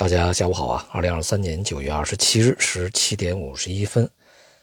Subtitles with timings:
[0.00, 0.88] 大家下午好啊！
[0.92, 4.08] 二零二三年九月二十七日十七点五十一分，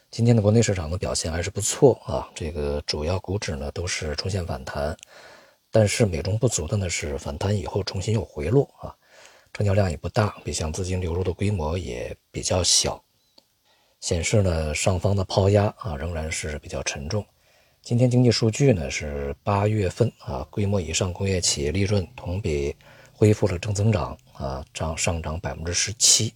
[0.09, 2.27] 今天的国内市场的表现还是不错啊。
[2.33, 4.97] 这个主要股指呢都是出现反弹，
[5.69, 8.89] 但是美中不足的呢是反弹以后重新又回落啊，
[9.53, 12.99] 成交量也不大，北向资金流入的规模也比较小，
[13.99, 17.23] 显示呢上方的抛压啊仍然是比较沉重。
[17.83, 22.75] 今天经济数据呢是八月份啊，规模以上工业企业利润同比。
[23.17, 26.31] 恢复了正增长啊，涨上涨百分之十七。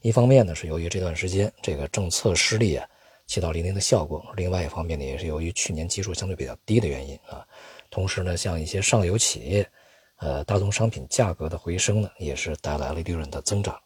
[0.00, 2.88] 一方面呢，是由于这段时间这个政策失利啊，
[3.26, 7.46] 起到一定的效果；另外一方面呢，也是由于去年基数相对比较低的原因啊。
[7.90, 9.70] 同时呢，像一些上游企业，
[10.16, 13.78] 呃，大宗商品价格的回升呢，也是带来了利润的增长。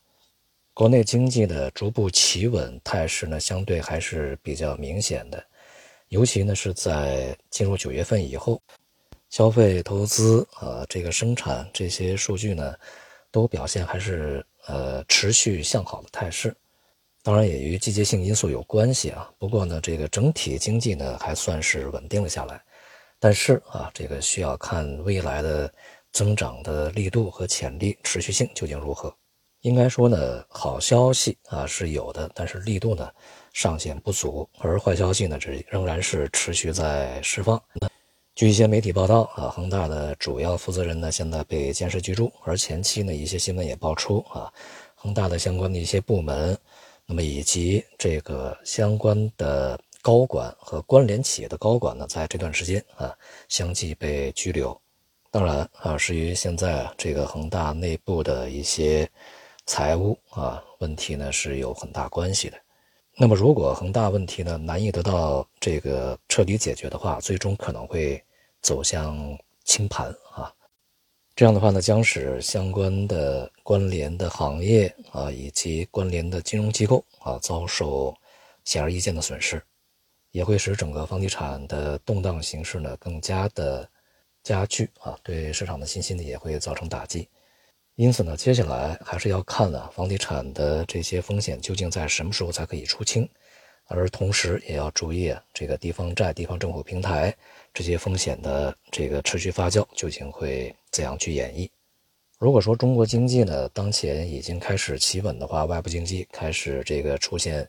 [0.75, 5.45] 国内经济的逐步企稳态势呢，相对还是比较明显的，
[6.11, 8.63] 尤其呢是在进入九月份以后。
[9.31, 12.75] 消费、投资啊，这个生产这些数据呢，
[13.31, 16.55] 都表现还是呃持续向好的态势。
[17.23, 19.31] 当然也与季节性因素有关系啊。
[19.39, 22.63] 不过呢，这个整体经济呢还算是稳定了下来。
[23.19, 25.71] 但是啊，这个需要看未来的
[26.13, 29.15] 增长的力度和潜力持续性究竟如何。
[29.63, 33.11] 应该说呢，好消息啊是有的，但是力度呢
[33.53, 34.49] 尚显不足。
[34.61, 37.61] 而坏消息呢，这仍然是持续在释放。
[38.39, 44.49] 据一些媒体报道啊，恒大的主要负责人呢现在被监视居住，而前期呢一些新闻也爆出啊，
[44.95, 46.57] 恒大的相关的一些部门，
[47.05, 53.13] 那么以及这个相关的高管和关联企业的高管呢，在这段时间啊
[53.49, 54.81] 相继被拘留。
[55.33, 59.11] 当然啊，是与现在这个恒大内部的一些
[59.67, 62.57] 财务啊问题呢是有很大关系的。
[63.17, 68.23] 那么如果恒大问题呢难以得到这个彻底解决的话，最终可能会。
[68.63, 69.17] 走向
[69.65, 70.53] 清盘啊，
[71.35, 78.15] 这样的话呢，将使相关的关联的行业啊，以及关联的金融机构啊，遭受
[78.65, 79.63] 显而易见的损失，
[80.33, 83.89] 也会使整个房地产的动荡形势呢更加的
[84.43, 87.29] 加剧啊，对市场的信心呢也会造成打击。
[87.95, 93.29] 因此呢，接下来还是要看啊，房地产的这些风险究竟在什么时候才可以出清。
[93.89, 97.35] 而同时也要注意啊，这个地方债、地方政府平台
[97.73, 101.69] 这些风险的这个持续发酵究竟会怎样去演绎？
[102.39, 107.69] 如果说中国经济呢当前已经开始企稳的话，外部经济开始这个出现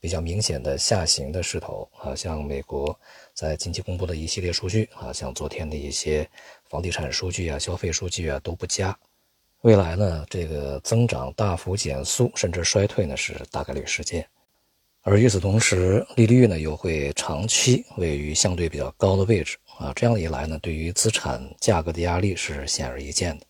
[0.00, 2.98] 比较明显的下行的势头啊，像美国
[3.32, 6.28] 在近期公布的一系列数据啊，像昨天的一些
[6.68, 8.98] 房地产数据啊、消费数据啊都不佳，
[9.60, 14.26] 未来呢这个增长大幅减速甚至衰退呢是大概率事件。
[15.02, 23.46] 而与此同时，利率呢又会长期位于相对比较高的位置啊，这样一来呢，对于资产价格的压力是显而易见的。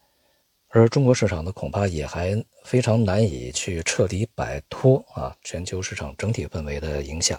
[0.69, 7.39] 而中国市场呢，恐怕也还非常难以去彻底摆脱啊全球市场整体氛围的影响。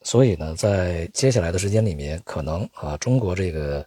[0.00, 3.86] 所以呢，在接下来的时间里面，可能啊中国这个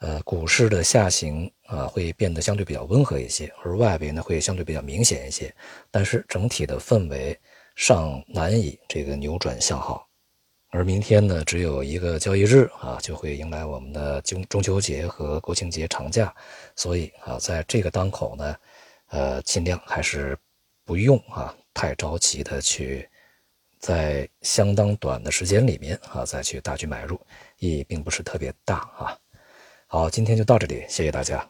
[0.00, 5.54] 呃股市的下行啊会变得相对比较温和一些，而外围呢会相对比较明显一些。
[5.90, 7.38] 但是整体的氛围。
[7.78, 10.04] 尚难以这个扭转向好，
[10.70, 16.34] 而明天呢，只有一个交易日啊，就会迎来我们的中中秋节和国庆节长假，
[16.74, 18.56] 所以啊，在这个当口呢，
[19.10, 20.36] 呃，尽量还是
[20.84, 23.08] 不用啊太着急的去
[23.78, 27.14] 在相当短的时间里面啊再去大举买入，
[27.58, 29.16] 意义并不是特别大啊。
[29.86, 31.48] 好，今天就到这里，谢谢大家。